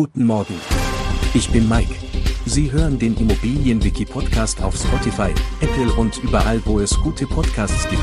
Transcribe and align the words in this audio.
Guten 0.00 0.26
Morgen. 0.26 0.54
Ich 1.34 1.50
bin 1.50 1.68
Mike. 1.68 1.92
Sie 2.46 2.70
hören 2.70 3.00
den 3.00 3.16
Immobilienwiki 3.16 4.04
Podcast 4.04 4.62
auf 4.62 4.76
Spotify, 4.76 5.34
Apple 5.60 5.92
und 5.94 6.22
überall, 6.22 6.62
wo 6.66 6.78
es 6.78 6.96
gute 7.00 7.26
Podcasts 7.26 7.88
gibt. 7.90 8.00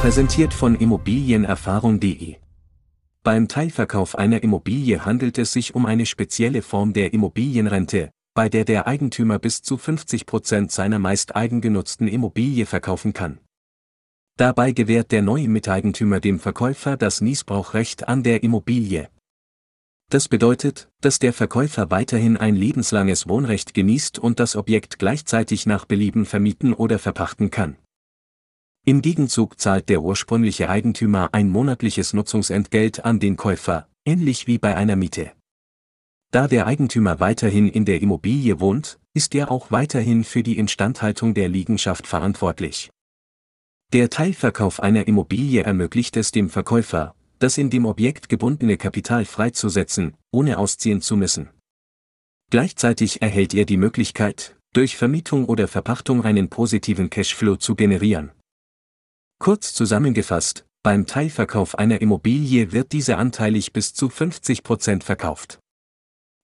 Präsentiert 0.00 0.54
von 0.54 0.74
Immobilienerfahrung.de. 0.74 2.36
Beim 3.22 3.46
Teilverkauf 3.46 4.16
einer 4.16 4.42
Immobilie 4.42 5.04
handelt 5.04 5.36
es 5.36 5.52
sich 5.52 5.74
um 5.74 5.84
eine 5.84 6.06
spezielle 6.06 6.62
Form 6.62 6.94
der 6.94 7.12
Immobilienrente, 7.12 8.10
bei 8.32 8.48
der 8.48 8.64
der 8.64 8.86
Eigentümer 8.86 9.38
bis 9.38 9.60
zu 9.60 9.76
50 9.76 10.24
Prozent 10.24 10.72
seiner 10.72 10.98
meist 10.98 11.36
eigengenutzten 11.36 12.08
Immobilie 12.08 12.64
verkaufen 12.64 13.12
kann. 13.12 13.38
Dabei 14.38 14.72
gewährt 14.72 15.12
der 15.12 15.20
neue 15.20 15.50
Miteigentümer 15.50 16.20
dem 16.20 16.40
Verkäufer 16.40 16.96
das 16.96 17.20
Niesbrauchrecht 17.20 18.08
an 18.08 18.22
der 18.22 18.42
Immobilie. 18.42 19.10
Das 20.10 20.26
bedeutet, 20.26 20.90
dass 21.00 21.20
der 21.20 21.32
Verkäufer 21.32 21.92
weiterhin 21.92 22.36
ein 22.36 22.56
lebenslanges 22.56 23.28
Wohnrecht 23.28 23.74
genießt 23.74 24.18
und 24.18 24.40
das 24.40 24.56
Objekt 24.56 24.98
gleichzeitig 24.98 25.66
nach 25.66 25.84
Belieben 25.84 26.26
vermieten 26.26 26.74
oder 26.74 26.98
verpachten 26.98 27.52
kann. 27.52 27.76
Im 28.84 29.02
Gegenzug 29.02 29.60
zahlt 29.60 29.88
der 29.88 30.02
ursprüngliche 30.02 30.68
Eigentümer 30.68 31.28
ein 31.30 31.48
monatliches 31.48 32.12
Nutzungsentgelt 32.12 33.04
an 33.04 33.20
den 33.20 33.36
Käufer, 33.36 33.88
ähnlich 34.04 34.48
wie 34.48 34.58
bei 34.58 34.76
einer 34.76 34.96
Miete. 34.96 35.30
Da 36.32 36.48
der 36.48 36.66
Eigentümer 36.66 37.20
weiterhin 37.20 37.68
in 37.68 37.84
der 37.84 38.02
Immobilie 38.02 38.58
wohnt, 38.58 38.98
ist 39.14 39.32
er 39.36 39.52
auch 39.52 39.70
weiterhin 39.70 40.24
für 40.24 40.42
die 40.42 40.58
Instandhaltung 40.58 41.34
der 41.34 41.48
Liegenschaft 41.48 42.08
verantwortlich. 42.08 42.90
Der 43.92 44.10
Teilverkauf 44.10 44.80
einer 44.80 45.06
Immobilie 45.06 45.62
ermöglicht 45.62 46.16
es 46.16 46.32
dem 46.32 46.48
Verkäufer, 46.48 47.14
das 47.40 47.58
in 47.58 47.70
dem 47.70 47.86
Objekt 47.86 48.28
gebundene 48.28 48.76
Kapital 48.76 49.24
freizusetzen, 49.24 50.14
ohne 50.30 50.58
ausziehen 50.58 51.00
zu 51.00 51.16
müssen. 51.16 51.50
Gleichzeitig 52.50 53.22
erhält 53.22 53.54
er 53.54 53.64
die 53.64 53.76
Möglichkeit, 53.76 54.56
durch 54.72 54.96
Vermietung 54.96 55.46
oder 55.46 55.66
Verpachtung 55.66 56.24
einen 56.24 56.48
positiven 56.48 57.10
Cashflow 57.10 57.56
zu 57.56 57.74
generieren. 57.74 58.30
Kurz 59.38 59.72
zusammengefasst, 59.72 60.66
beim 60.82 61.06
Teilverkauf 61.06 61.78
einer 61.78 62.00
Immobilie 62.00 62.72
wird 62.72 62.92
diese 62.92 63.16
anteilig 63.16 63.72
bis 63.72 63.94
zu 63.94 64.06
50% 64.06 65.02
verkauft. 65.02 65.58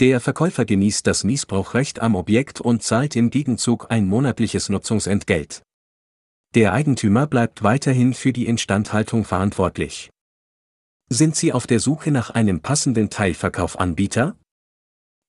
Der 0.00 0.20
Verkäufer 0.20 0.64
genießt 0.64 1.06
das 1.06 1.24
Niesbrauchrecht 1.24 2.00
am 2.00 2.14
Objekt 2.14 2.60
und 2.60 2.82
zahlt 2.82 3.16
im 3.16 3.30
Gegenzug 3.30 3.90
ein 3.90 4.06
monatliches 4.06 4.68
Nutzungsentgelt. 4.68 5.62
Der 6.54 6.72
Eigentümer 6.72 7.26
bleibt 7.26 7.62
weiterhin 7.62 8.14
für 8.14 8.32
die 8.32 8.46
Instandhaltung 8.46 9.24
verantwortlich. 9.24 10.10
Sind 11.10 11.36
Sie 11.36 11.54
auf 11.54 11.66
der 11.66 11.80
Suche 11.80 12.10
nach 12.10 12.30
einem 12.30 12.60
passenden 12.60 13.08
Teilverkaufanbieter? 13.08 14.36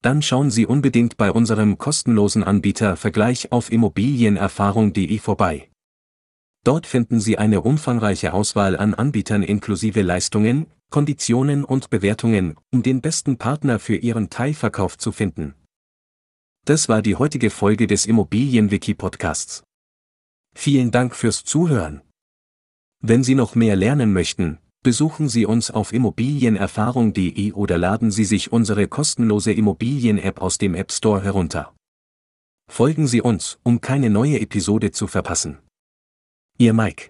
Dann 0.01 0.21
schauen 0.21 0.51
Sie 0.51 0.65
unbedingt 0.65 1.15
bei 1.15 1.31
unserem 1.31 1.77
kostenlosen 1.77 2.43
Anbieter 2.43 2.97
Vergleich 2.97 3.51
auf 3.53 3.71
immobilienerfahrung.de 3.71 5.17
vorbei. 5.19 5.69
Dort 6.65 6.85
finden 6.85 7.21
Sie 7.21 7.37
eine 7.37 7.61
umfangreiche 7.61 8.33
Auswahl 8.33 8.75
an 8.75 8.93
Anbietern 8.93 9.43
inklusive 9.43 10.01
Leistungen, 10.01 10.67
Konditionen 10.89 11.63
und 11.63 11.89
Bewertungen, 11.89 12.55
um 12.71 12.83
den 12.83 12.99
besten 12.99 13.37
Partner 13.37 13.79
für 13.79 13.95
Ihren 13.95 14.29
Teilverkauf 14.29 14.97
zu 14.97 15.13
finden. 15.13 15.55
Das 16.65 16.89
war 16.89 17.01
die 17.01 17.15
heutige 17.15 17.49
Folge 17.49 17.87
des 17.87 18.05
Immobilienwiki 18.05 18.95
Podcasts. 18.95 19.63
Vielen 20.53 20.91
Dank 20.91 21.15
fürs 21.15 21.45
Zuhören. 21.45 22.01
Wenn 23.01 23.23
Sie 23.23 23.35
noch 23.35 23.55
mehr 23.55 23.77
lernen 23.77 24.11
möchten, 24.11 24.59
Besuchen 24.81 25.27
Sie 25.27 25.45
uns 25.45 25.71
auf 25.71 25.91
immobilienerfahrung.de 25.91 27.51
oder 27.51 27.77
laden 27.77 28.11
Sie 28.11 28.23
sich 28.23 28.53
unsere 28.53 28.87
kostenlose 28.87 29.51
Immobilien-App 29.51 30.41
aus 30.41 30.57
dem 30.57 30.73
App 30.73 30.91
Store 30.91 31.21
herunter. 31.21 31.75
Folgen 32.71 33.05
Sie 33.05 33.21
uns, 33.21 33.59
um 33.63 33.81
keine 33.81 34.09
neue 34.09 34.39
Episode 34.39 34.91
zu 34.91 35.07
verpassen. 35.07 35.59
Ihr 36.57 36.73
Mike 36.73 37.09